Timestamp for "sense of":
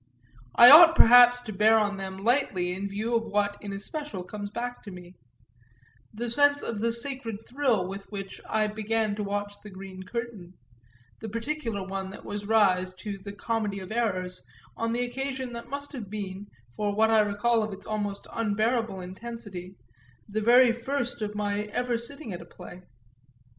6.27-6.79